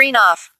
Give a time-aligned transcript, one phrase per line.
[0.00, 0.50] Screen off.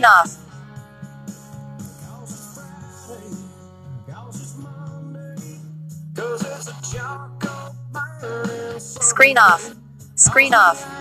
[0.00, 0.38] Sign off.
[9.02, 9.74] Screen off.
[10.14, 10.99] Screen off.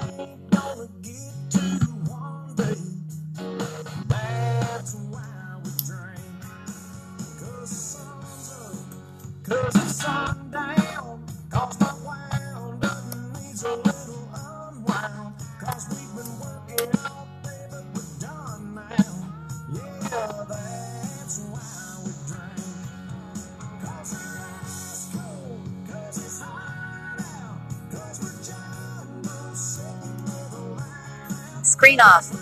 [31.79, 32.38] Screen off.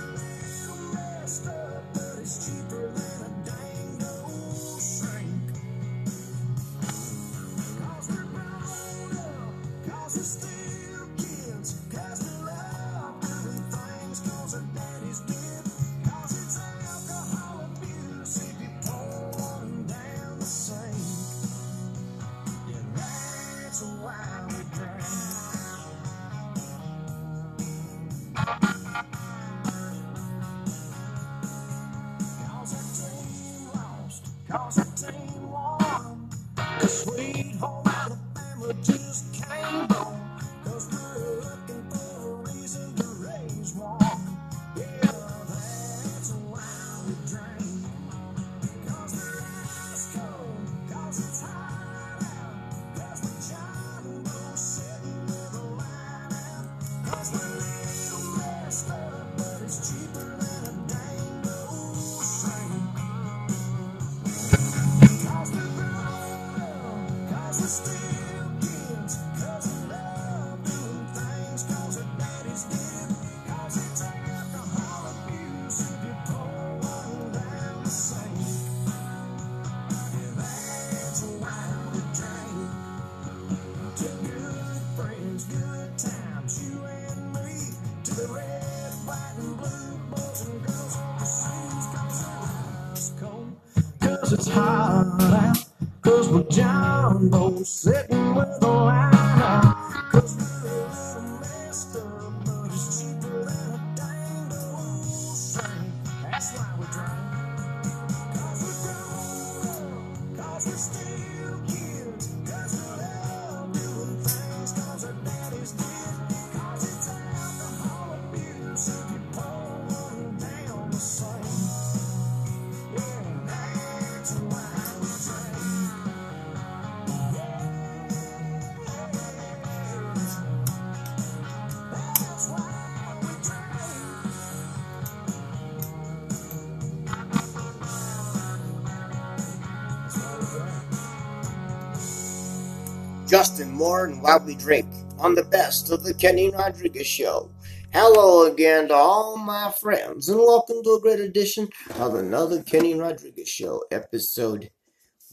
[143.77, 144.88] more and while we drink
[145.19, 147.51] on the best of the Kenny Rodriguez Show.
[147.94, 151.69] Hello again to all my friends, and welcome to a great edition
[152.00, 154.71] of another Kenny Rodriguez Show, episode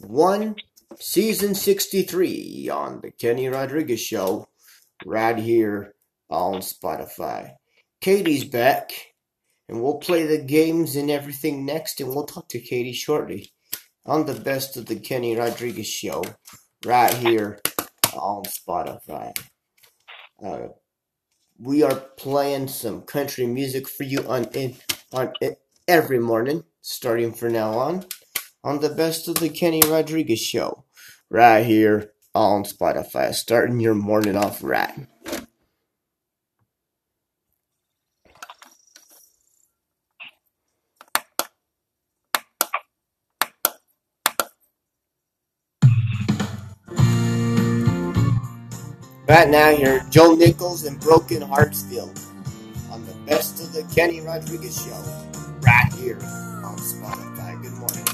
[0.00, 0.56] 1,
[1.00, 4.46] season 63 on the Kenny Rodriguez Show,
[5.06, 5.94] right here
[6.29, 7.55] on Spotify.
[8.02, 8.93] Katie's back,
[9.70, 13.52] and we'll play the games and everything next, and we'll talk to Katie shortly
[14.05, 16.23] on the best of the Kenny Rodriguez Show,
[16.85, 17.58] right here
[18.17, 19.37] on Spotify.
[20.45, 20.69] Uh,
[21.59, 24.77] we are playing some country music for you on in,
[25.13, 25.57] on in,
[25.87, 28.05] every morning, starting from now on,
[28.65, 30.85] on the best of the Kenny Rodriguez show,
[31.31, 35.07] right here on Spotify, starting your morning off right.
[49.26, 52.12] Right now, here, Joe Nichols and Broken Heartsville
[52.93, 55.03] on the Best of the Kenny Rodriguez Show,
[55.61, 56.19] right here
[56.62, 57.62] on Spotify.
[57.62, 58.05] Good morning.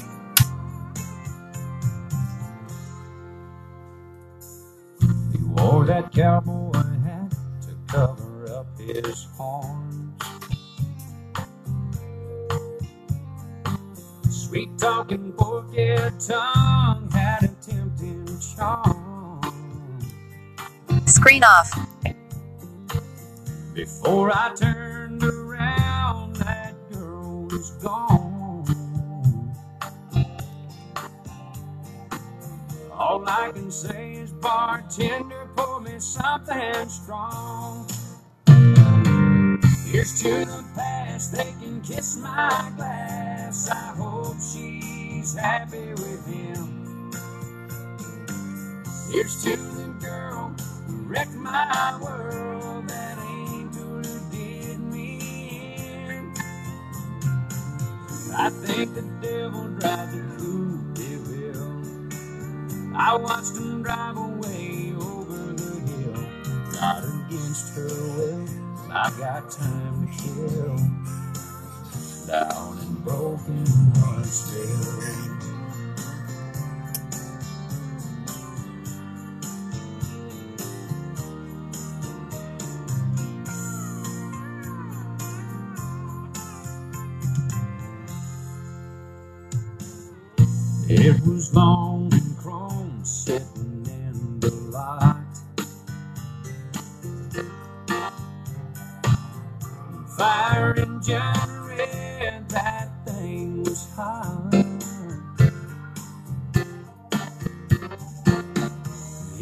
[5.33, 6.71] He wore that cowboy
[7.03, 7.31] hat
[7.63, 10.23] to cover up his horns.
[14.29, 15.75] Sweet talking forked
[16.25, 17.00] tongue
[21.21, 21.71] Screen off.
[23.75, 28.65] Before I turned around, that girl was gone.
[32.91, 37.87] All I can say is, bartender, pour me something strong.
[39.85, 43.69] Here's to the past, they can kiss my glass.
[43.69, 47.11] I hope she's happy with him.
[49.11, 50.30] Here's to the girl
[51.11, 55.19] wrecked my world, that angel who did me
[56.07, 56.33] in.
[58.37, 61.83] I think the devil drives a Louisville.
[62.95, 66.23] I watched him drive away over the hill,
[66.79, 68.47] not against her will.
[68.89, 70.77] I got time to kill
[72.27, 73.65] down in broken
[73.99, 75.40] Heartsville.
[91.27, 95.15] Was long and chrome sitting in the light.
[100.17, 101.07] Fire and
[101.67, 104.53] red, that thing was hot.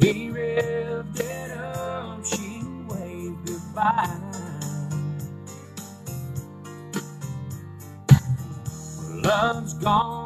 [0.02, 4.18] He revved it up, she waved goodbye.
[9.24, 10.19] Love's gone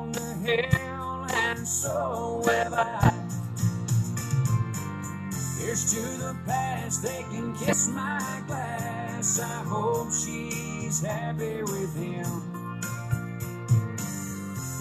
[7.01, 9.39] they can kiss my glass.
[9.39, 12.61] I hope she's happy with him.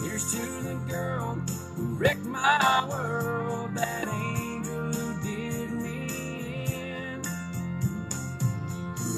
[0.05, 1.37] Here's to the girl
[1.76, 6.06] who wrecked my world, that angel who did me
[6.75, 7.23] in.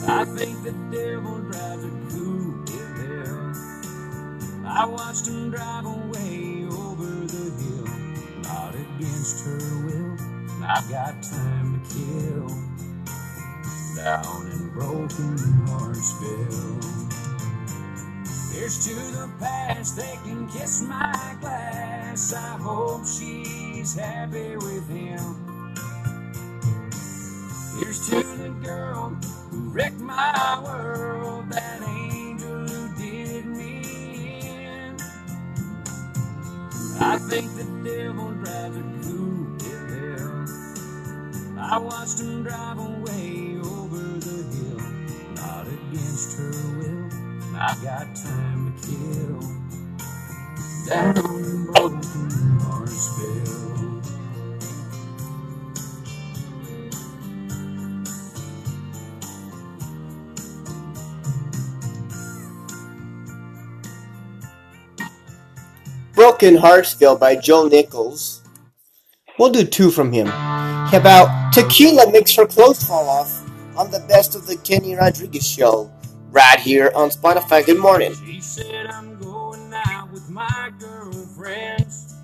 [0.09, 3.55] I think the devil drives a cool hell.
[4.67, 10.17] I watched him drive away over the hill, not against her will.
[10.67, 12.34] I've got time to kill
[14.05, 17.09] down in broken Heartsville.
[18.53, 22.35] Here's to the past, they can kiss my glass.
[22.35, 25.57] I hope she's happy with him.
[27.79, 29.17] Here's to the girl
[29.51, 33.81] who wrecked my world, that angel who did me
[34.53, 34.99] in.
[37.01, 38.83] I think the devil drives a
[39.65, 40.47] hell.
[41.59, 42.94] I watched him drive away
[47.67, 49.41] I got time to kill
[50.87, 51.99] down in broken
[52.61, 54.05] Heartsville.
[66.15, 68.43] Broken Heartsville by Joe Nichols.
[69.39, 70.27] We'll do two from him.
[70.27, 73.43] How about Tequila Makes Her Clothes Fall Off
[73.75, 75.91] on the Best of the Kenny Rodriguez Show,
[76.35, 77.65] right here on Spotify.
[77.65, 78.15] Good morning.
[78.27, 82.17] She said I'm going out with my girlfriends.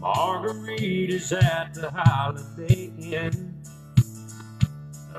[0.00, 3.62] Margaritas at the Holiday Inn.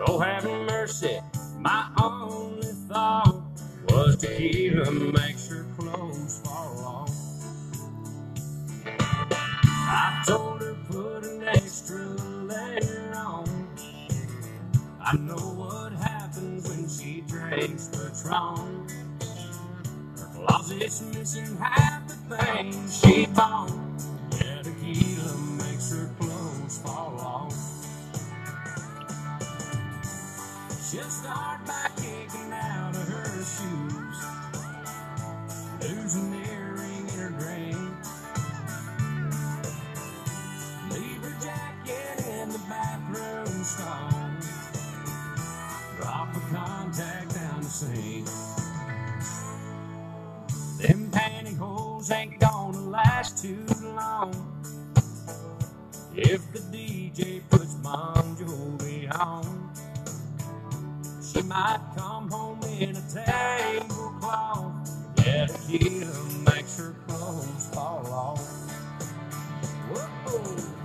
[0.07, 1.19] Oh, have mercy,
[1.59, 3.43] my only thought
[3.89, 7.11] was tequila makes her clothes fall off.
[9.73, 13.69] I told her put an extra layer on.
[15.01, 16.20] I know what happens when
[17.51, 18.87] she drinks Patron.
[20.17, 23.71] Her closet's missing half the things she bought.
[24.33, 27.55] Yeah, tequila makes her clothes fall off.
[30.91, 34.25] She'll start by kicking out of her shoes.
[52.09, 54.33] ain't gonna last too long.
[56.15, 59.71] If the DJ puts Bon Jovi on,
[61.21, 64.89] she might come home in a tablecloth.
[65.25, 68.71] Yeah, tequila makes her clothes fall off.
[69.91, 70.80] Whoa.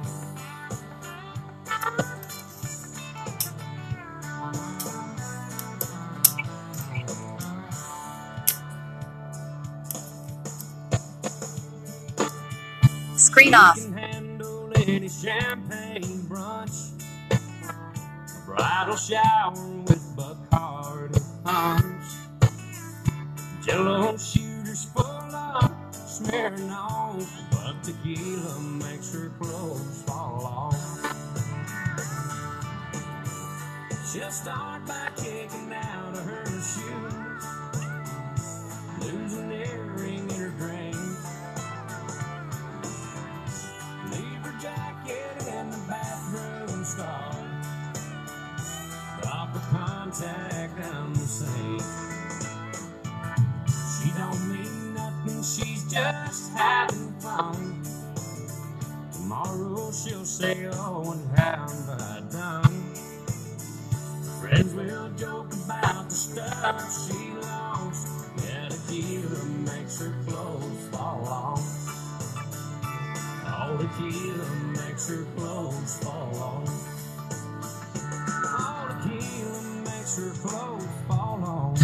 [13.36, 13.76] Screen off.
[13.76, 16.92] Can handle any champagne brunch.
[17.30, 19.52] A bridal shower
[19.82, 22.06] with Bacardi punch.
[23.62, 27.28] Jello shooters full of Smirnoff.
[27.50, 30.80] But tequila makes her clothes fall off.
[34.10, 37.44] She'll start by kicking out of her shoes.
[39.02, 40.85] Earring in her.
[51.26, 51.82] Sink.
[53.84, 57.82] She don't mean nothing, she's just having fun.
[59.12, 62.94] Tomorrow she'll say, oh, and how have I done?
[64.40, 68.08] Friends will joke about the stuff she lost.
[68.44, 71.92] Yeah, tequila makes her clothes fall off.
[73.46, 76.95] All the tequila makes her clothes fall off.
[80.16, 81.80] Makes her clothes fall off.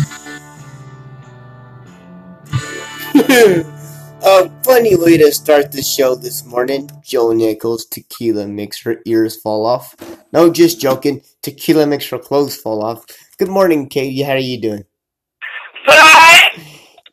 [4.24, 6.88] A funny way to start the show this morning.
[7.02, 9.96] Joe Nichols, tequila makes her ears fall off.
[10.32, 11.22] No, just joking.
[11.42, 13.04] Tequila makes her clothes fall off.
[13.38, 14.22] Good morning, Katie.
[14.22, 14.84] How are you doing?
[15.84, 16.52] But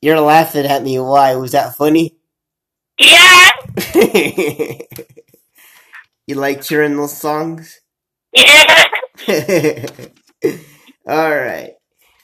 [0.02, 1.00] You're laughing at me.
[1.00, 1.36] Why?
[1.36, 2.16] Was that funny?
[3.00, 3.50] yeah,
[6.28, 7.80] you like hearing those songs?
[8.34, 8.86] yeah,
[11.10, 11.74] Alright.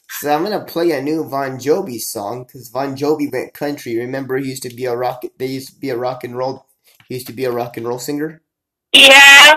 [0.10, 3.98] So I'm gonna play a new Bon Jovi song because Bon Jovi went country.
[3.98, 5.24] Remember, he used to be a rock.
[5.40, 6.68] They used to be a rock and roll.
[7.08, 8.44] He used to be a rock and roll singer.
[8.94, 9.56] yeah.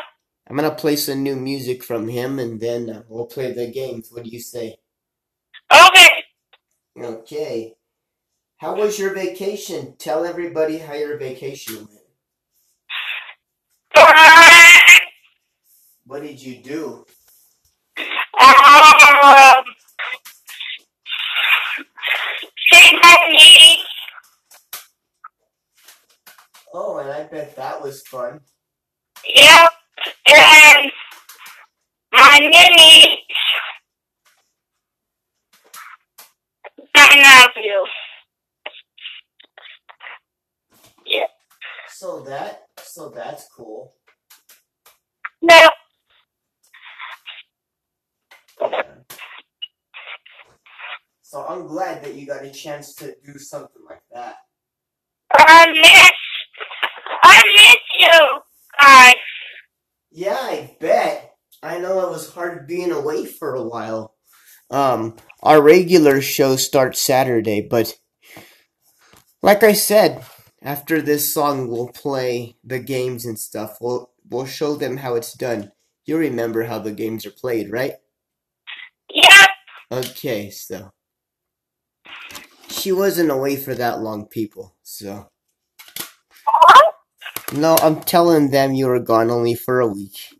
[0.48, 4.08] I'm gonna play some new music from him, and then uh, we'll play the games.
[4.10, 4.78] What do you say?
[5.70, 6.08] Okay.
[6.98, 7.74] Okay.
[8.56, 9.94] How was your vacation?
[9.98, 11.90] Tell everybody how your vacation went.
[16.06, 17.04] What did you do?
[18.40, 19.64] Um,
[22.72, 23.78] say my name.
[26.72, 28.40] Oh, and I bet that was fun.
[29.34, 29.72] Yep.
[30.26, 30.92] And
[32.12, 33.06] my name is
[36.94, 37.80] my nephew.
[41.06, 41.28] Yeah.
[41.88, 43.94] So that, so that's cool.
[45.40, 45.68] No.
[51.22, 54.36] So I'm glad that you got a chance to do something like that.
[55.32, 56.12] I miss.
[57.22, 58.40] I miss you
[58.78, 59.14] guys.
[60.10, 61.34] Yeah, I bet.
[61.62, 64.16] I know it was hard being away for a while.
[64.70, 67.98] Um, our regular show starts Saturday, but
[69.42, 70.24] like I said,
[70.62, 73.78] after this song we'll play the games and stuff.
[73.80, 75.72] We'll we'll show them how it's done.
[76.06, 77.94] You remember how the games are played, right?
[79.14, 79.50] Yep.
[79.92, 80.92] Okay, so
[82.68, 84.76] she wasn't away for that long, people.
[84.82, 85.30] So
[86.44, 86.84] What?
[87.52, 90.34] no, I'm telling them you were gone only for a week.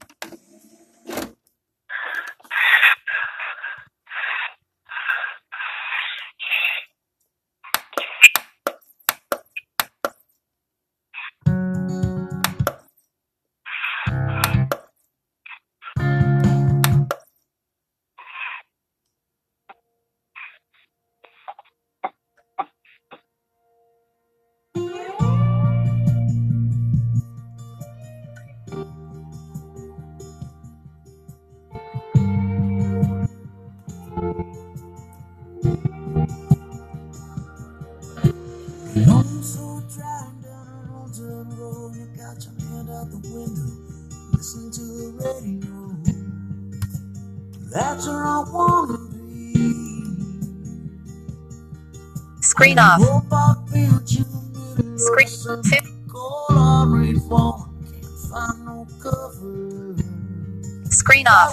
[52.59, 53.01] Screen off.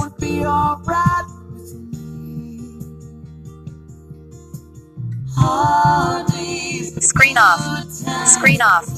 [0.02, 0.44] with me.
[5.38, 7.86] Hard days, Screen off.
[8.28, 8.95] Screen off.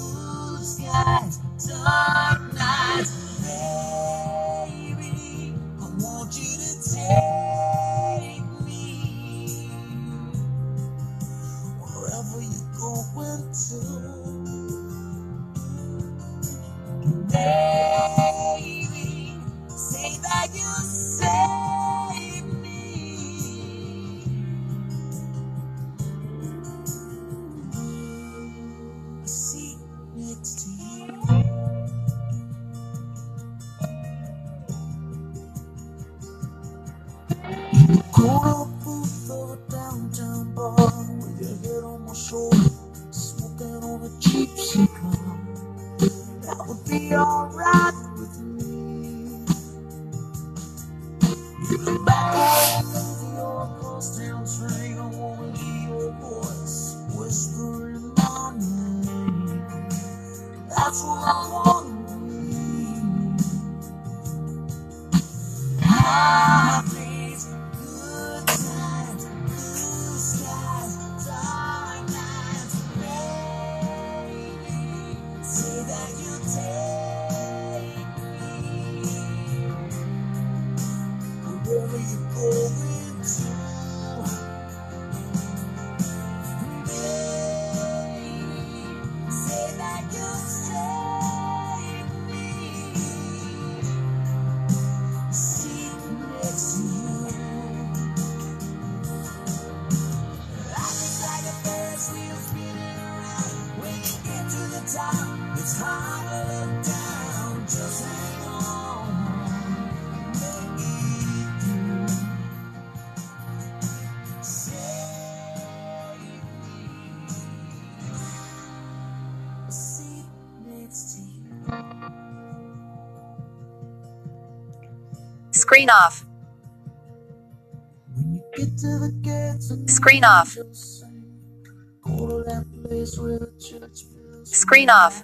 [133.20, 135.24] Where the church bells Screen off.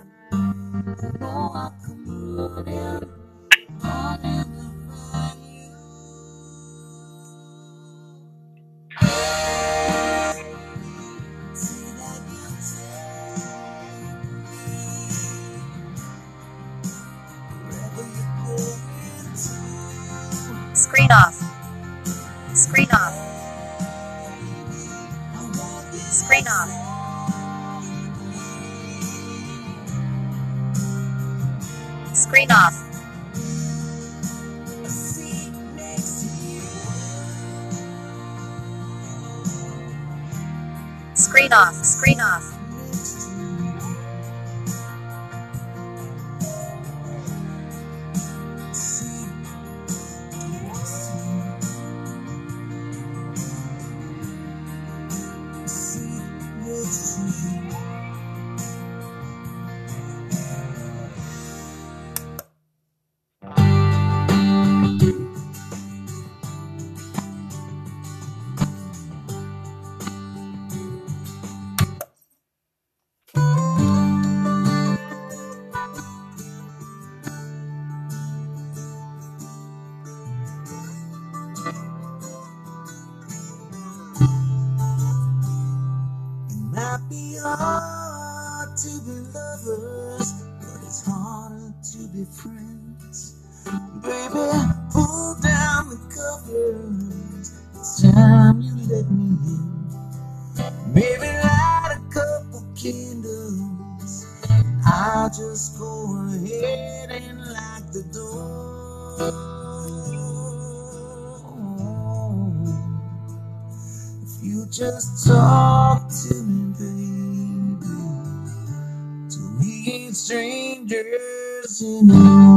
[121.84, 122.53] Strangers anymore.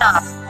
[0.00, 0.49] Off.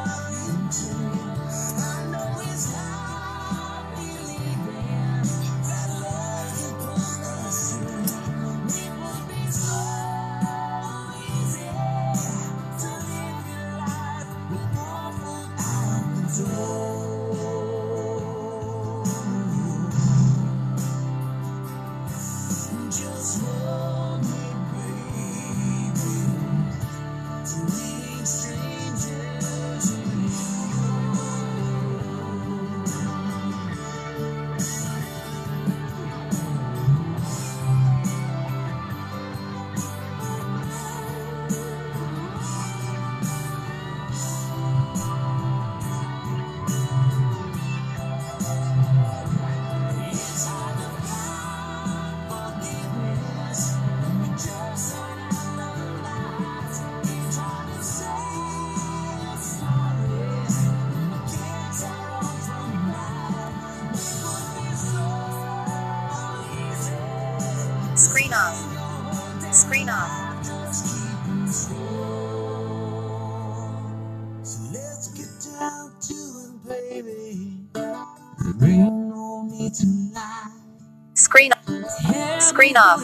[82.81, 83.03] enough.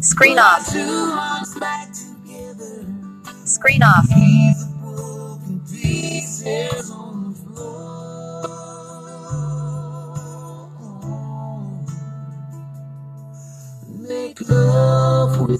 [0.00, 0.66] Screen off.
[3.44, 4.06] Screen off.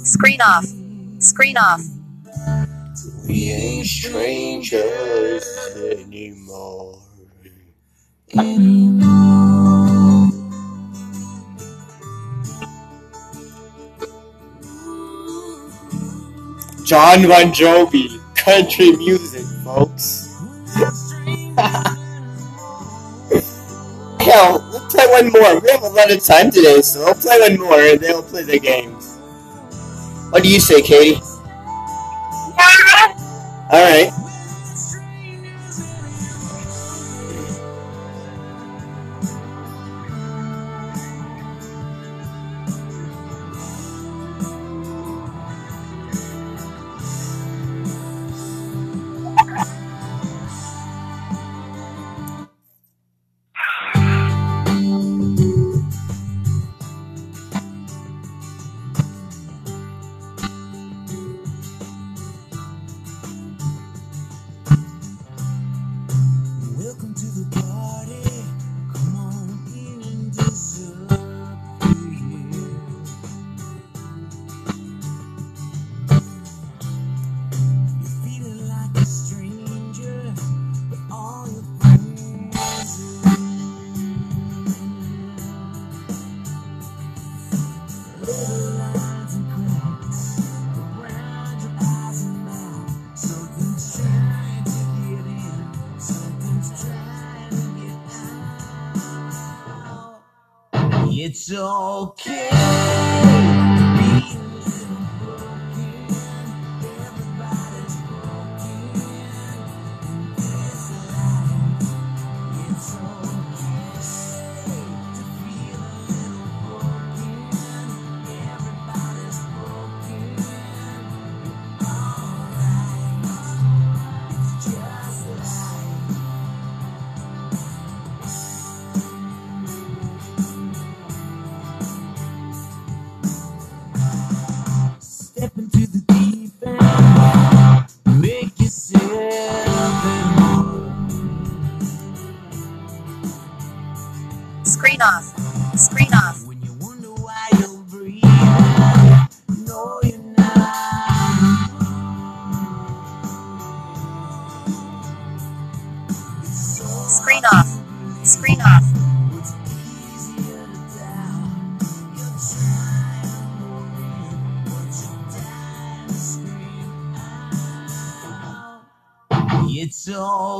[0.04, 0.66] Screen off.
[1.20, 1.82] Screen off.
[3.26, 5.46] We ain't strangers
[5.76, 7.07] anymore
[8.36, 9.08] anymore.
[16.84, 20.26] Jon Bon Jovi, country music, folks.
[24.20, 25.60] Hell, we'll play one more.
[25.60, 28.22] We have a lot of time today, so we'll play one more and then we'll
[28.22, 29.18] play the games.
[30.30, 31.20] What do you say, Katie?
[33.70, 34.12] Alright.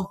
[0.01, 0.09] Oh,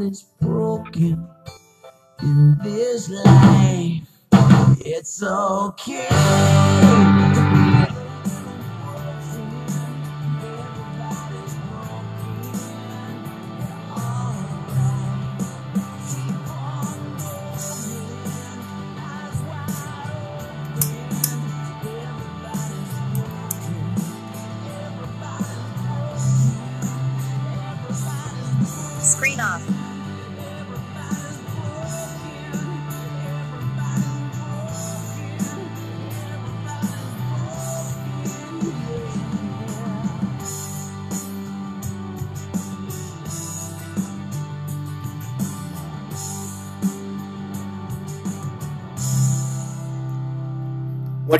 [0.00, 1.26] is broken
[2.22, 4.02] in this life.
[4.80, 6.63] It's okay.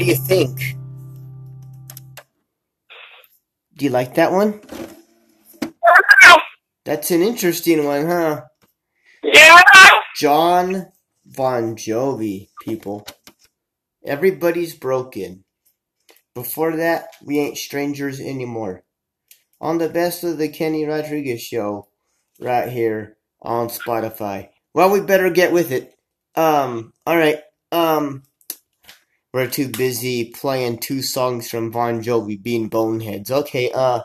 [0.04, 0.76] Do you think?
[3.74, 4.60] Do you like that one?
[6.84, 8.42] That's an interesting one, huh?
[9.22, 9.62] Yeah.
[10.14, 10.92] Jon
[11.24, 13.06] Bon Jovi, people.
[14.04, 15.44] Everybody's broken.
[16.34, 18.84] Before that, we ain't strangers anymore.
[19.58, 21.88] On the best of the Kenny Rodriguez show,
[22.38, 24.50] right here on Spotify.
[24.74, 25.94] Well, we better get with it.
[26.36, 27.40] Um, alright,
[27.72, 28.24] um,
[29.34, 33.32] we're too busy playing two songs from Bon Jovi being boneheads.
[33.32, 34.02] Okay, uh,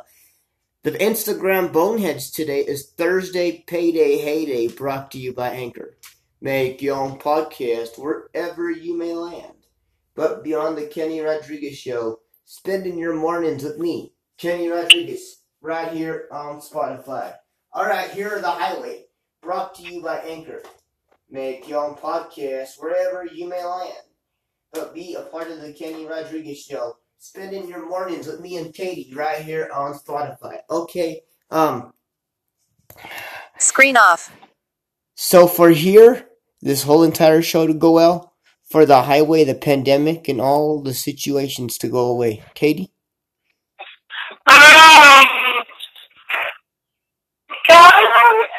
[0.82, 6.00] the Instagram boneheads today is Thursday Payday Heyday brought to you by Anchor.
[6.42, 9.68] Make your own podcast wherever you may land.
[10.16, 16.28] But beyond the Kenny Rodriguez show, spending your mornings with me, Kenny Rodriguez, right here
[16.32, 17.36] on Spotify.
[17.72, 19.06] Alright, here are the highway,
[19.44, 20.64] brought to you by Anchor.
[21.30, 24.09] Make your own podcast wherever you may land.
[24.74, 28.74] But be a part of the Kenny Rodriguez show, spending your mornings with me and
[28.74, 30.60] Katie right here on Spotify.
[30.70, 31.94] Okay, um,
[33.58, 34.32] Screen off.
[35.16, 36.28] so for here,
[36.62, 38.34] this whole entire show to go well,
[38.70, 42.44] for the highway, the pandemic, and all the situations to go away.
[42.54, 42.92] Katie?
[44.48, 45.26] Um,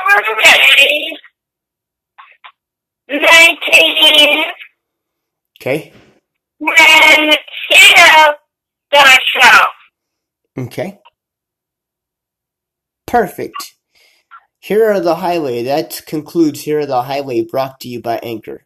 [0.09, 1.17] Saturday,
[3.09, 4.45] 19,
[5.61, 5.93] Okay.
[6.59, 6.75] when
[8.91, 9.61] the show.
[10.57, 10.99] Okay.
[13.07, 13.77] Perfect.
[14.59, 15.63] Here are the highway.
[15.63, 18.65] That concludes Here are the highway brought to you by Anchor.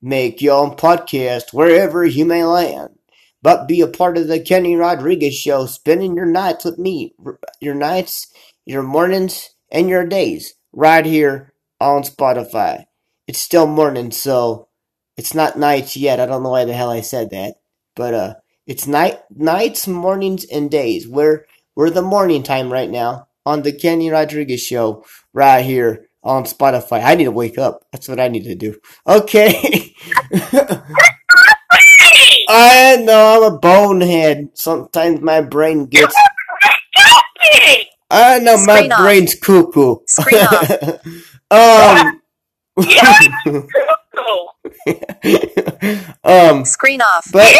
[0.00, 2.96] Make your own podcast wherever you may land.
[3.42, 7.14] But be a part of the Kenny Rodriguez show, spending your nights with me.
[7.60, 8.32] Your nights,
[8.64, 10.54] your mornings, and your days.
[10.72, 12.84] Right here on Spotify.
[13.26, 14.68] It's still morning, so
[15.20, 16.18] it's not nights yet.
[16.18, 17.56] I don't know why the hell I said that.
[17.94, 18.34] But uh
[18.66, 21.06] it's night nights, mornings, and days.
[21.06, 21.44] We're
[21.76, 25.04] we're the morning time right now on the Kenny Rodriguez show
[25.34, 27.04] right here on Spotify.
[27.04, 27.82] I need to wake up.
[27.92, 28.80] That's what I need to do.
[29.06, 29.94] Okay.
[32.48, 34.48] I know I'm a bonehead.
[34.54, 36.16] Sometimes my brain gets
[38.10, 38.98] I know my off.
[39.02, 39.96] brain's cuckoo.
[40.06, 40.70] Screen off.
[41.50, 42.22] um.
[46.24, 47.26] um Screen off.
[47.32, 47.54] but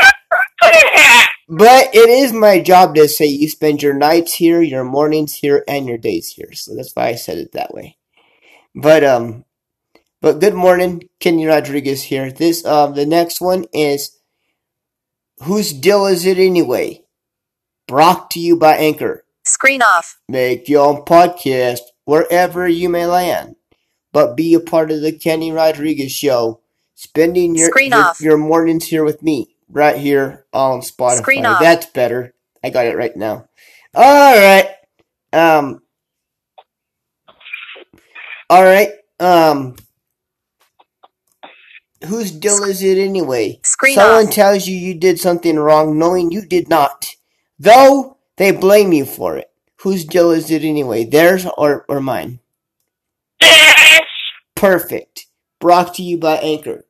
[1.53, 5.65] But it is my job to say you spend your nights here, your mornings here,
[5.67, 6.53] and your days here.
[6.53, 7.99] So that's why I said it that way.
[8.73, 9.45] But um,
[10.23, 12.31] but good morning, Kenny Rodriguez here.
[12.31, 14.17] This um, the next one is
[15.43, 17.03] whose deal is it anyway?
[17.89, 19.25] Brought to you by Anchor.
[19.45, 20.21] Screen off.
[20.29, 23.57] Make your own podcast wherever you may land,
[24.13, 26.61] but be a part of the Kenny Rodriguez show.
[27.01, 28.21] Spending your Screen your, off.
[28.21, 31.17] your mornings here with me, right here on Spotify.
[31.17, 31.59] Screen off.
[31.59, 32.35] That's better.
[32.63, 33.49] I got it right now.
[33.95, 34.69] All right.
[35.33, 35.81] Um.
[38.51, 38.91] All right.
[39.19, 39.77] Um.
[42.07, 43.61] Whose deal is it anyway?
[43.65, 44.35] Screen Someone off.
[44.35, 47.07] tells you you did something wrong, knowing you did not,
[47.59, 49.51] though they blame you for it.
[49.81, 51.05] Whose deal is it anyway?
[51.05, 52.41] Theirs or or mine?
[53.41, 54.03] Yes.
[54.55, 55.29] Perfect.
[55.61, 56.85] Brought to you by Anchor.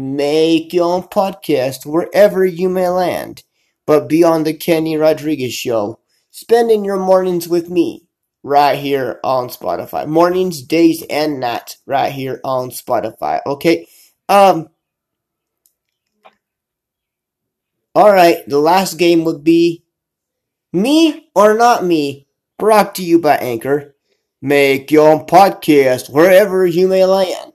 [0.00, 3.42] Make your own podcast wherever you may land,
[3.84, 5.98] but be on the Kenny Rodriguez show,
[6.30, 8.06] spending your mornings with me
[8.44, 10.06] right here on Spotify.
[10.06, 13.40] Mornings, days, and nights right here on Spotify.
[13.44, 13.88] Okay.
[14.28, 14.68] Um.
[17.92, 18.48] All right.
[18.48, 19.82] The last game would be
[20.72, 22.28] me or not me.
[22.56, 23.96] Brought to you by Anchor.
[24.40, 27.52] Make your own podcast wherever you may land,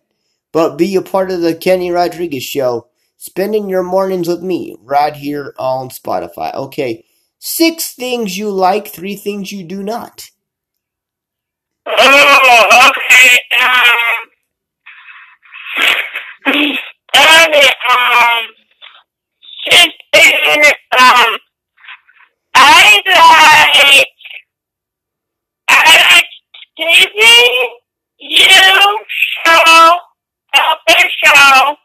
[0.53, 2.87] but be a part of the Kenny Rodriguez show,
[3.17, 6.53] spending your mornings with me right here on Spotify.
[6.53, 7.03] Okay,
[7.39, 10.29] six things you like, three things you do not.
[11.85, 13.39] Oh, okay.
[13.61, 14.29] Um,
[17.89, 18.45] um,
[19.69, 21.37] sister, um,
[22.55, 24.07] I like,
[25.69, 26.25] I like
[26.79, 27.21] TV,
[28.19, 29.97] you show,
[30.53, 31.75] helper show,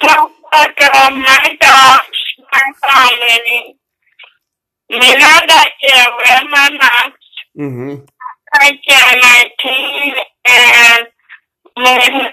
[0.00, 2.18] talk about my dogs,
[2.52, 3.78] my family.
[4.98, 7.18] Me not got to wear my mask.
[7.58, 8.04] Mm-hmm.
[8.54, 10.14] I get 19
[10.46, 11.06] and
[11.76, 12.32] when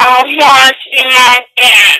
[0.00, 1.98] I was in my dance.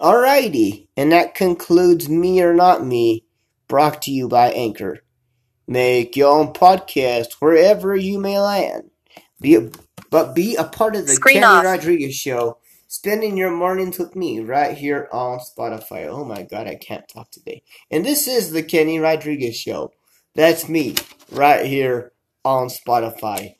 [0.00, 3.24] Alrighty, and that concludes Me or Not Me,
[3.68, 5.00] brought to you by Anchor.
[5.66, 8.90] Make your own podcast wherever you may land.
[9.40, 9.70] Be a,
[10.10, 11.64] but be a part of the Screen Kenny off.
[11.64, 12.58] Rodriguez show,
[12.90, 16.08] spending your mornings with me right here on Spotify.
[16.08, 17.62] Oh my god, I can't talk today.
[17.88, 19.92] And this is the Kenny Rodriguez Show.
[20.34, 20.96] That's me
[21.30, 22.10] right here
[22.44, 23.54] on Spotify.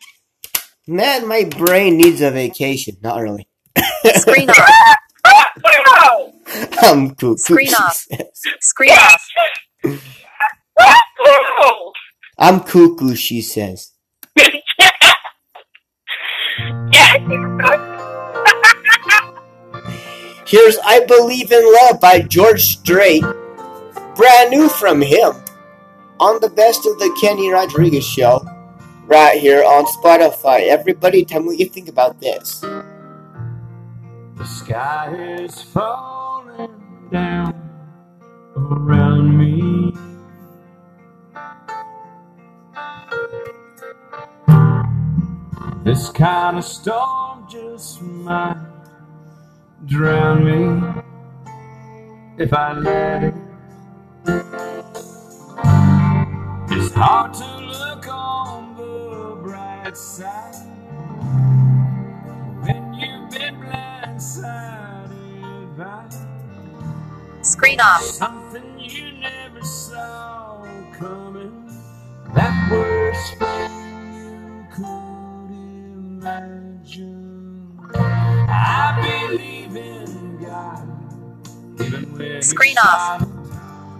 [0.87, 2.97] Man, my brain needs a vacation.
[3.03, 3.47] Not really.
[4.16, 4.97] Screen off.
[6.83, 7.37] I'm cuckoo.
[7.37, 8.07] Screen off.
[8.61, 9.29] Screen off.
[12.37, 13.93] I'm cuckoo, she says.
[16.93, 17.89] yes.
[20.51, 23.23] Here's I Believe in Love by George Strait.
[24.17, 25.31] Brand new from him.
[26.19, 28.45] On the best of the Kenny Rodriguez show.
[29.05, 30.67] Right here on Spotify.
[30.67, 32.63] Everybody tell me what you think about this.
[32.63, 37.55] The sky is falling down
[38.57, 39.95] around me.
[45.85, 48.80] This kind of storm just might
[49.87, 51.03] drown me
[52.38, 53.35] if I let it.
[56.71, 60.55] It's hard to look on the bright side
[62.61, 65.09] when you've been blindsided
[65.77, 66.09] by
[67.43, 68.03] Screen off.
[68.03, 70.39] something you never saw
[82.43, 83.21] Screen off.
[83.21, 83.33] silent.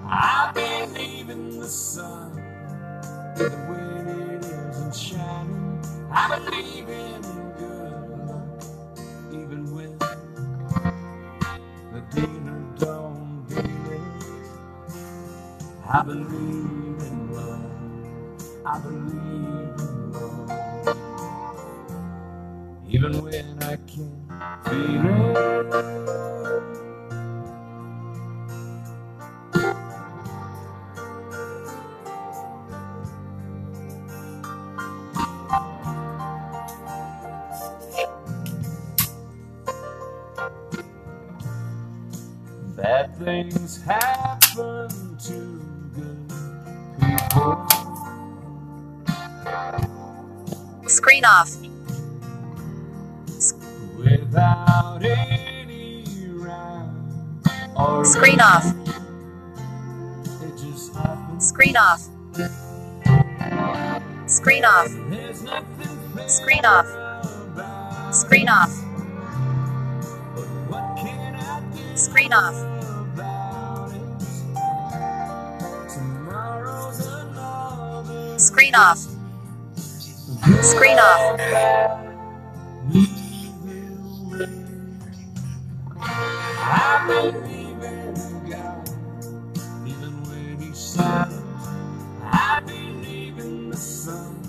[0.07, 2.55] I believe in the sun,
[3.37, 5.83] even when it isn't shining.
[6.13, 7.23] I believe in
[7.59, 8.65] good luck,
[9.33, 9.99] even when
[11.93, 14.39] the dealer don't deal.
[15.89, 17.73] I believe in love.
[18.67, 20.51] I believe in love.
[22.89, 25.30] Even when I can't feel it.
[58.41, 58.65] Screen off.
[61.39, 62.01] Screen off.
[64.27, 64.89] Screen off.
[66.27, 66.87] Screen off.
[68.15, 68.73] Screen off.
[71.99, 72.57] Screen off.
[78.39, 79.07] Screen off.
[80.63, 80.99] Screen
[87.39, 87.50] off.
[91.01, 91.47] Silent.
[92.23, 94.40] I believe in the sun,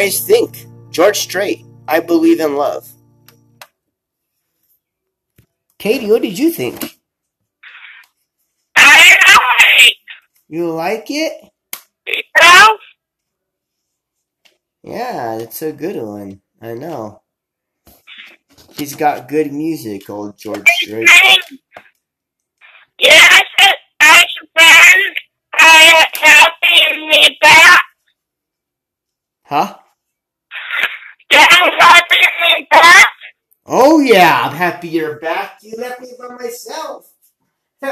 [0.00, 0.66] guys think?
[0.90, 2.88] George Strait, I Believe in Love.
[5.78, 6.98] Katie, what did you think?
[8.76, 9.16] I
[9.84, 9.96] like.
[10.48, 11.50] You like it?
[12.40, 12.78] Know?
[14.82, 16.40] Yeah, it's a good one.
[16.62, 17.20] I know.
[18.72, 21.10] He's got good music, old George Strait.
[22.98, 23.40] Yeah,
[24.00, 25.14] I suppose
[25.52, 27.82] I helping me back.
[29.44, 29.76] Huh?
[31.32, 31.46] Yeah,
[31.80, 32.28] helping
[32.60, 33.08] me back.
[33.66, 35.58] Oh yeah, I'm happy you're back.
[35.62, 37.10] You left me by myself.
[37.82, 37.90] Am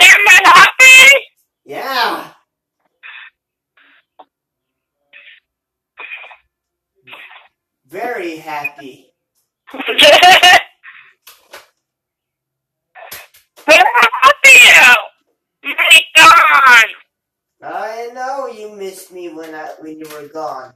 [0.00, 1.20] I happy?
[1.64, 2.28] yeah.
[7.88, 9.14] Very happy.
[13.66, 13.78] Where
[14.24, 14.96] are you?
[15.64, 16.86] My God.
[17.62, 20.74] I know you missed me when I when you were gone.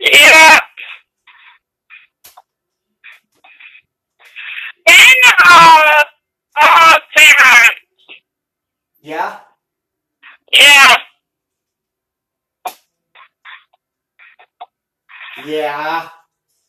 [0.00, 0.53] Yeah.
[5.46, 7.76] Ah, Favorite.
[9.02, 9.40] Yeah?
[10.52, 10.96] Yeah.
[15.44, 16.08] Yeah.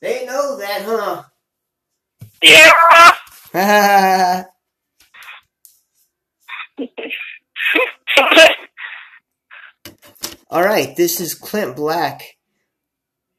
[0.02, 1.24] They know that, huh?
[2.44, 2.74] Yeah.
[10.50, 12.38] All right, this is Clint Black.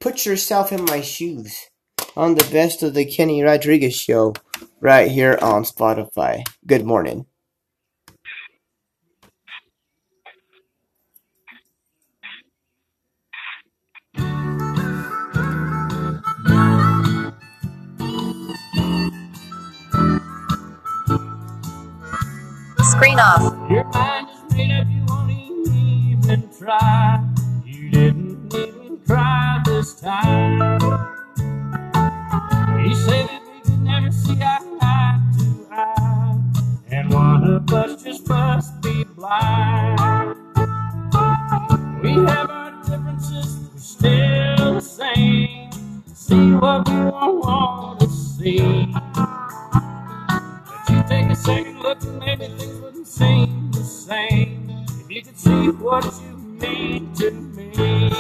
[0.00, 1.66] Put yourself in my shoes
[2.16, 4.34] on the best of the Kenny Rodriguez show
[4.80, 6.44] right here on Spotify.
[6.66, 7.26] Good morning.
[22.82, 23.70] Screen off.
[23.70, 27.22] Your mind is made up, you won't even try.
[27.64, 31.15] You didn't even cry this time.
[32.86, 36.40] You say that we could never see eye to eye,
[36.92, 40.36] and one of us just must be blind.
[42.02, 45.70] We have our differences, we're still the same.
[46.14, 48.92] See what we all want to see.
[48.94, 54.70] But you take a second look and maybe things wouldn't seem the same
[55.00, 58.10] if you could see what you mean to me.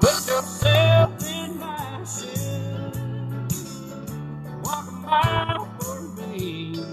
[0.00, 1.21] Put yourself
[5.80, 6.84] for me.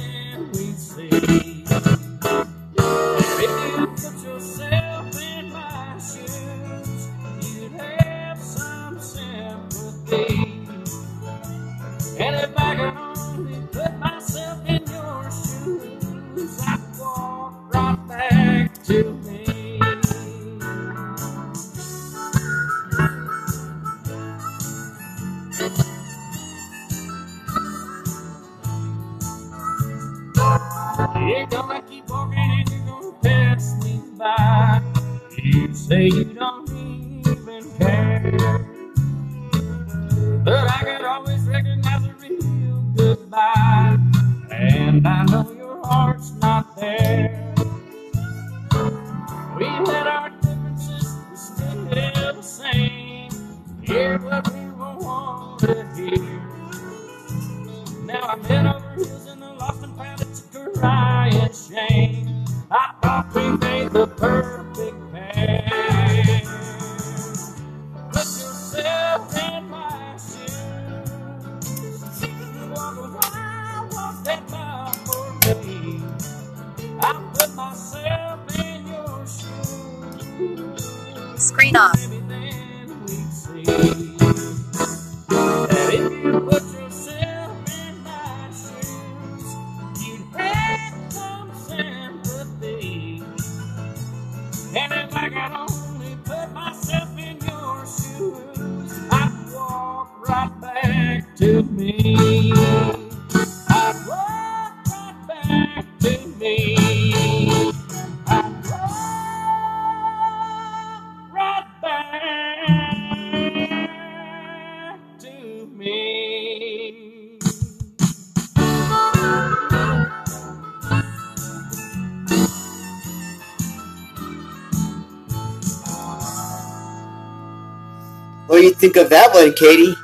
[128.47, 129.95] What do you think of that one, Katie?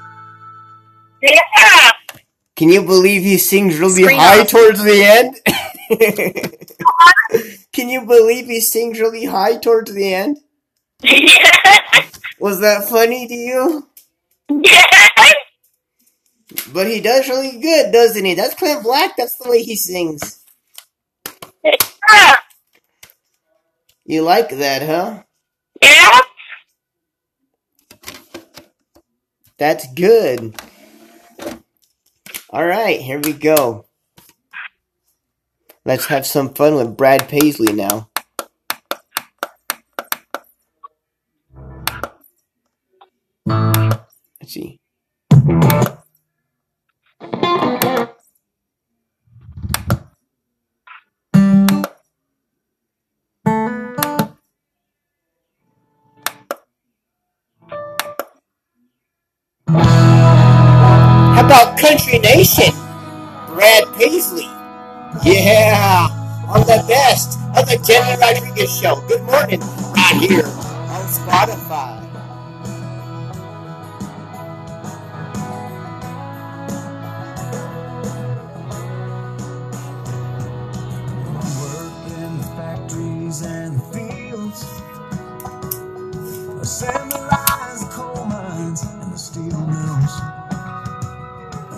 [1.22, 1.92] Yeah.
[2.56, 4.48] Can you believe he sings really Screen high off.
[4.48, 5.36] towards the end?
[7.72, 10.38] Can you believe he sings really high towards the end?
[11.02, 11.85] Yeah.
[12.40, 13.88] Was that funny to you?
[14.50, 14.82] Yeah.
[16.72, 18.34] But he does really good, doesn't he?
[18.34, 19.16] That's Clint Black.
[19.16, 20.44] That's the way he sings.
[21.64, 22.36] Yeah.
[24.04, 25.22] You like that, huh?
[25.82, 26.20] Yeah.
[29.58, 30.54] That's good.
[32.50, 33.86] All right, here we go.
[35.84, 38.10] Let's have some fun with Brad Paisley now.
[61.20, 62.72] How about Country Nation?
[63.54, 64.48] Brad Paisley.
[65.24, 66.08] Yeah,
[66.48, 69.00] on the best of the Kenny Rodriguez Show.
[69.08, 72.05] Good morning, right here on Spotify.
[90.06, 90.20] Mills.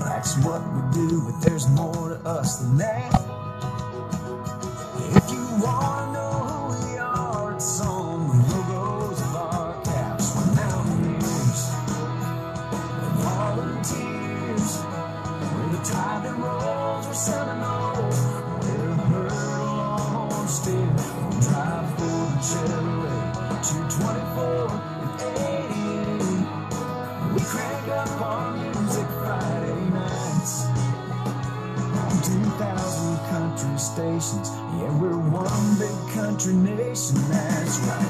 [0.04, 3.12] That's what we do, but there's more to us than that.
[5.16, 6.17] If you wanna
[34.76, 38.07] Yeah, we're one big country nation, that's right.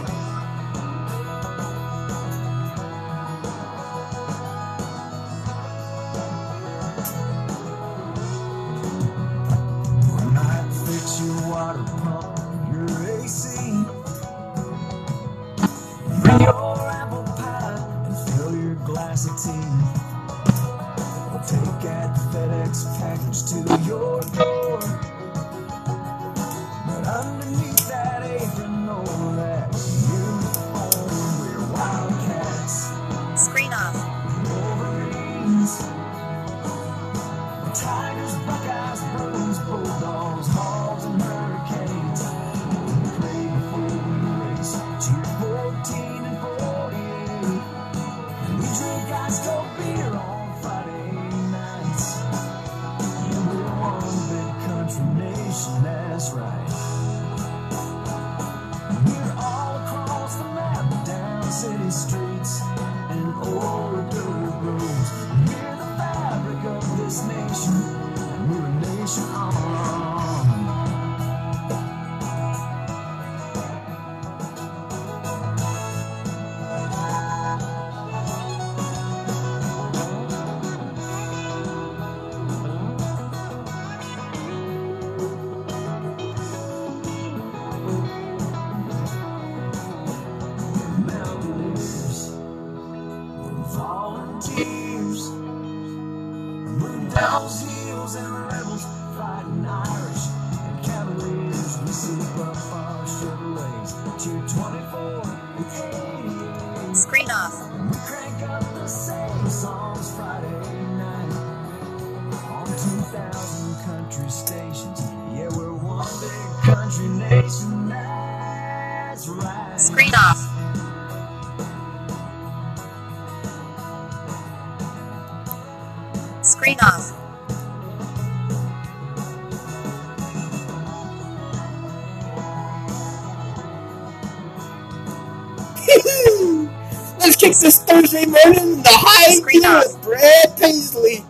[137.99, 141.24] Thursday morning the high Screen with Brad Paisley.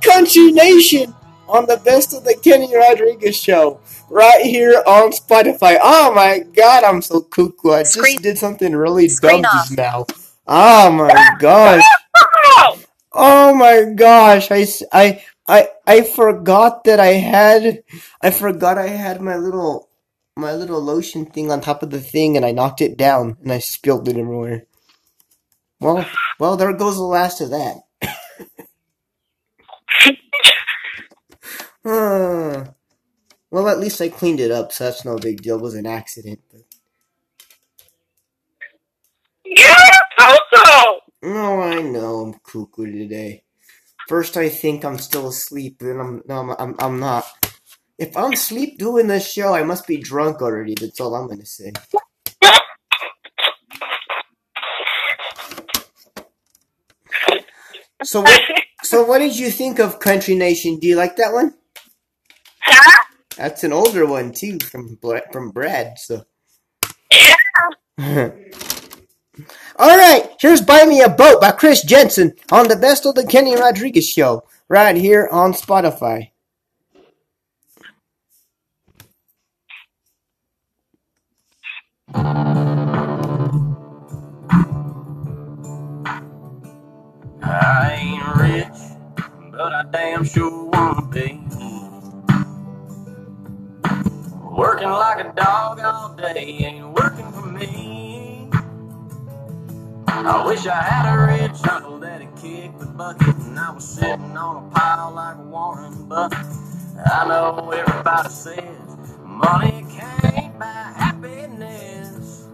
[0.00, 1.12] Country Nation
[1.48, 3.80] on the best of the Kenny Rodriguez show.
[4.08, 5.76] Right here on Spotify.
[5.82, 7.72] Oh my god, I'm so cuckoo.
[7.72, 9.66] I just did something really Screen dumb off.
[9.66, 10.06] just now.
[10.46, 11.82] Oh my gosh.
[13.10, 14.52] Oh my gosh.
[14.52, 17.82] I, I, I, I forgot that I had,
[18.22, 19.88] I forgot I had my little,
[20.36, 23.50] my little lotion thing on top of the thing and I knocked it down and
[23.50, 24.66] I spilled it everywhere.
[25.80, 26.06] Well,
[26.40, 27.76] well, there goes the last of that.
[31.84, 32.66] Uh,
[33.50, 35.56] well, at least I cleaned it up, so that's no big deal.
[35.56, 36.40] It was an accident.
[36.52, 36.62] But,
[39.44, 39.68] You're
[40.18, 41.00] Coco.
[41.22, 43.44] no, I know I'm cuckoo today.
[44.08, 47.26] First, I think I'm still asleep, then I'm no, I'm, I'm I'm not.
[47.98, 50.74] If I'm asleep doing this show, I must be drunk already.
[50.80, 51.72] That's all I'm gonna say.
[58.06, 58.40] So what?
[58.82, 60.78] So what did you think of Country Nation?
[60.78, 61.54] Do you like that one?
[62.60, 63.04] Huh?
[63.36, 64.96] That's an older one too, from
[65.32, 65.98] from Brad.
[65.98, 66.24] So.
[67.10, 67.34] Yeah.
[69.76, 73.26] All right, here's "Buy Me a Boat" by Chris Janson on the Best of the
[73.26, 76.30] Kenny Rodriguez Show, right here on Spotify.
[87.58, 88.80] I ain't rich,
[89.50, 91.40] but I damn sure wanna be.
[94.56, 98.50] Working like a dog all day ain't working for me.
[100.08, 104.36] I wish I had a rich uncle that'd kick the bucket and I was sitting
[104.36, 106.38] on a pile like Warren Buffett.
[107.06, 112.48] I know everybody says money can't buy happiness.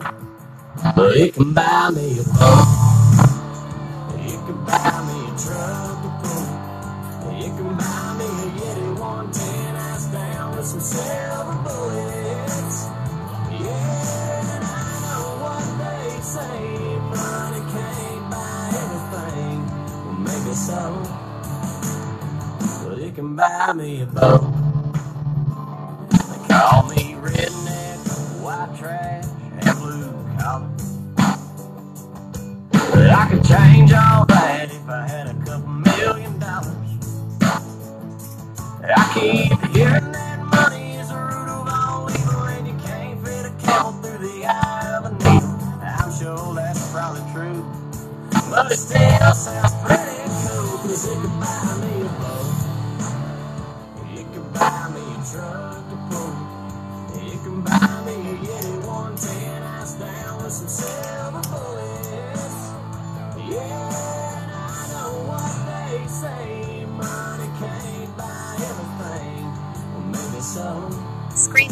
[0.94, 2.91] but it can buy me a boat.
[4.72, 5.34] Buy me a
[6.22, 6.46] pull.
[7.30, 12.86] It can buy me a Yeti 110 ass down with some silver bullets.
[13.50, 16.98] Yeah, and I know what they say.
[17.12, 19.66] Money can't buy everything.
[20.06, 20.82] Well, maybe so.
[22.88, 24.42] But it can buy me a boat.
[26.10, 27.98] They call me redneck,
[28.42, 29.26] white trash,
[29.60, 30.70] and blue collar.
[32.94, 34.26] I could change all
[34.82, 36.76] if I had a couple million dollars.
[38.82, 43.46] I keep hearing that money is the root of all evil, and you can't fit
[43.46, 45.56] a camel through the eye of a needle.
[45.82, 47.64] I'm sure that's probably true,
[48.50, 50.18] but it still sounds pretty
[50.48, 52.74] cool, cause it could buy me a boat.
[54.18, 55.61] It could buy me a truck
[71.53, 71.70] back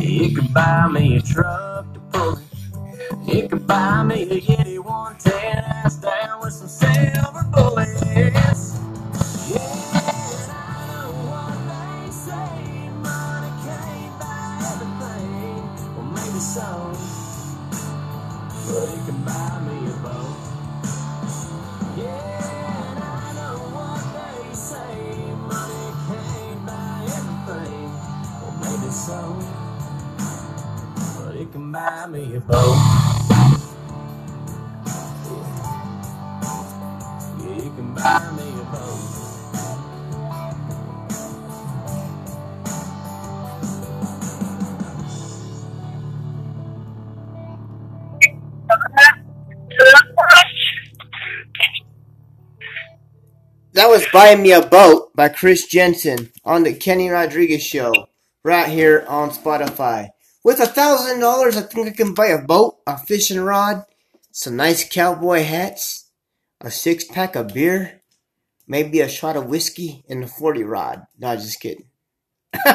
[0.00, 2.38] It can buy me a truck to pull.
[3.28, 4.40] It could buy me a
[54.20, 57.90] Buy Me a Boat by Chris Janson on the Kenny Rodriguez Show,
[58.44, 60.10] right here on Spotify.
[60.44, 63.86] With a thousand dollars, I think I can buy a boat, a fishing rod,
[64.30, 66.10] some nice cowboy hats,
[66.60, 68.02] a six pack of beer,
[68.68, 71.06] maybe a shot of whiskey, and a 40 rod.
[71.18, 71.86] No, just kidding.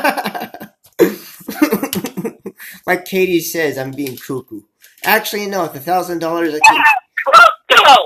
[2.88, 4.62] like Katie says, I'm being cuckoo.
[5.04, 6.84] Actually, no, with a thousand dollars, I can.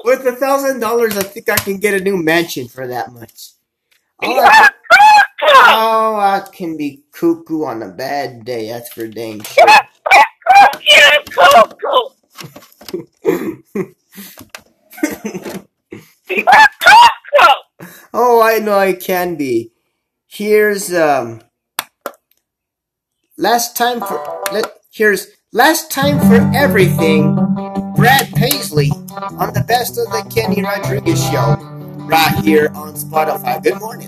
[0.06, 3.52] With a thousand dollars, I think I can get a new mansion for that much.
[4.20, 4.70] All I,
[5.44, 8.70] oh, I can be cuckoo on a bad day.
[8.70, 9.66] That's for dang sure.
[18.14, 19.72] Oh, I know I can be.
[20.28, 21.42] Here's um.
[23.38, 27.49] Last time for let, here's last time for everything.
[28.00, 31.58] Brad Paisley on the best of the Kenny Rodriguez show,
[32.08, 33.62] right here on Spotify.
[33.62, 34.08] Good morning.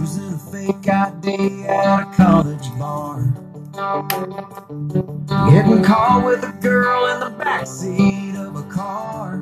[0.00, 3.24] Using a fake ID at a college bar.
[5.50, 9.40] Getting caught with a girl in the backseat of a car.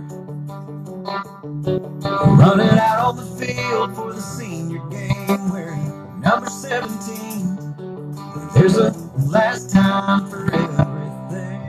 [2.35, 7.54] Running out on the field for the senior game wearing number 17.
[8.55, 11.61] There's a last time for everything.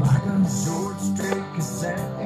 [0.00, 2.21] Like a short straight cassette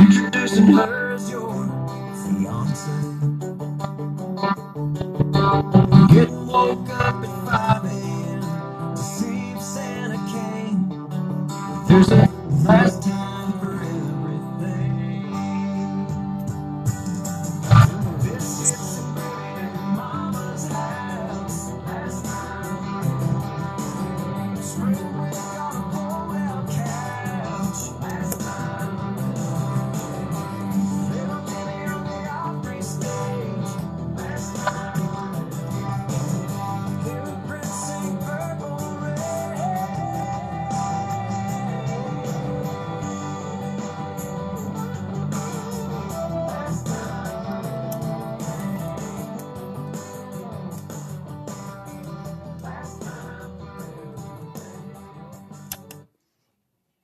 [0.00, 1.52] Introducing her as your
[2.24, 2.90] fiance.
[6.14, 8.40] Getting woke up at 5 a.m.
[8.96, 11.08] to see if Santa came.
[11.88, 12.26] There's a
[12.66, 13.01] last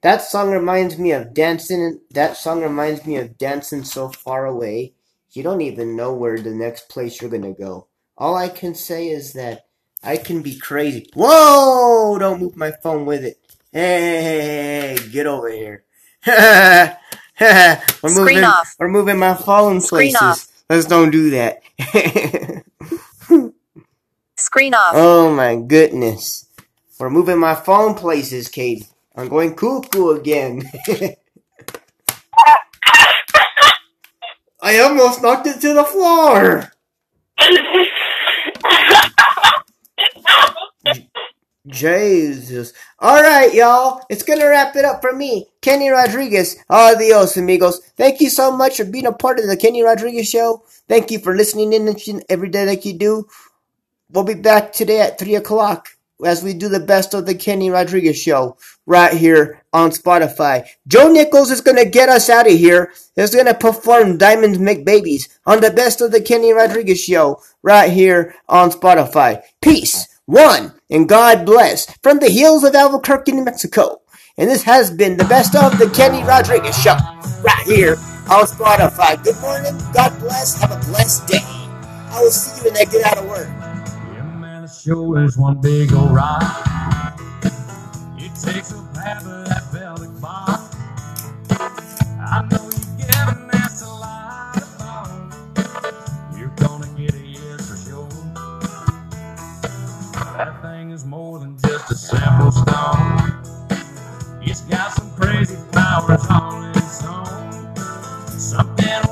[0.08, 2.00] That song reminds me of dancing.
[2.12, 4.94] That song reminds me of dancing so far away.
[5.32, 7.88] You don't even know where the next place you're gonna go.
[8.16, 9.66] All I can say is that
[10.02, 11.10] I can be crazy.
[11.14, 12.16] Whoa!
[12.18, 13.36] Don't move my phone with it.
[13.70, 15.84] Hey, hey, hey, hey, hey, get over here.
[16.26, 18.44] we're Screen moving.
[18.44, 18.76] off.
[18.78, 20.22] We're moving my phone Screen places.
[20.22, 20.48] off.
[20.70, 21.60] Let's don't do that.
[24.38, 24.94] Screen off.
[24.94, 26.46] Oh my goodness.
[26.98, 28.86] We're moving my phone places, Katie.
[29.18, 30.62] I'm going cuckoo again.
[34.62, 36.70] I almost knocked it to the floor.
[41.66, 42.72] Jesus.
[43.02, 44.02] Alright, y'all.
[44.08, 46.56] It's gonna wrap it up for me, Kenny Rodriguez.
[46.70, 47.80] Adios, amigos.
[47.96, 50.62] Thank you so much for being a part of the Kenny Rodriguez show.
[50.88, 51.96] Thank you for listening in
[52.28, 53.26] every day like you do.
[54.12, 55.88] We'll be back today at 3 o'clock
[56.24, 58.56] as we do the best of the Kenny Rodriguez show
[58.86, 60.66] right here on Spotify.
[60.86, 62.92] Joe Nichols is to get us out of here.
[63.14, 67.40] He's going to perform Diamonds Make Babies on the best of the Kenny Rodriguez show
[67.62, 69.42] right here on Spotify.
[69.62, 74.00] Peace, one, and God bless from the hills of Albuquerque, New Mexico.
[74.36, 76.96] And this has been the best of the Kenny Rodriguez show
[77.42, 77.96] right here
[78.30, 79.22] on Spotify.
[79.22, 79.76] Good morning.
[79.92, 80.60] God bless.
[80.60, 81.40] Have a blessed day.
[81.42, 83.67] I will see you when I get out of work.
[84.90, 86.40] Is one big old ride.
[88.16, 90.58] It takes a half of that velvet bar.
[92.18, 96.38] I know you get an ass a lot of fun.
[96.38, 98.08] You're gonna get a yes for sure.
[100.38, 103.42] That thing is more than just a simple stone.
[104.40, 107.76] It's got some crazy powers on its own.
[108.26, 109.07] Something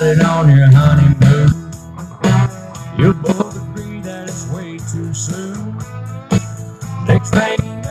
[0.00, 1.48] on your honeymoon.
[2.98, 5.76] You'll both agree that it's way too soon.
[7.06, 7.81] Next thing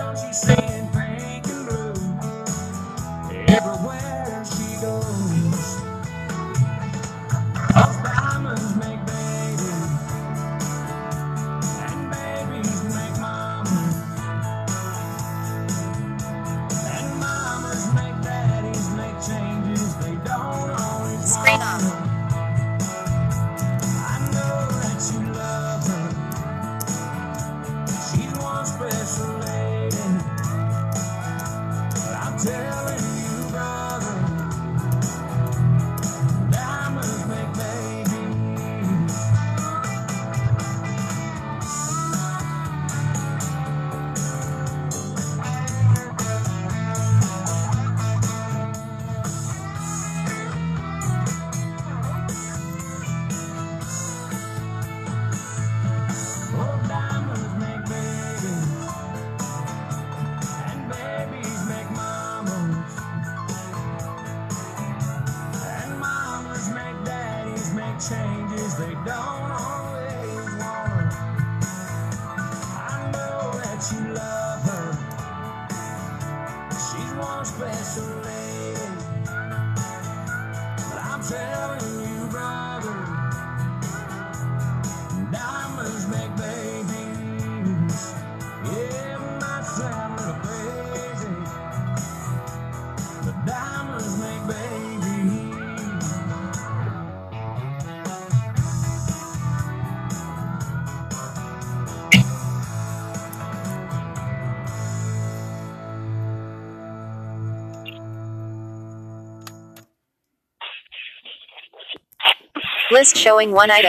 [113.02, 113.80] List showing one item.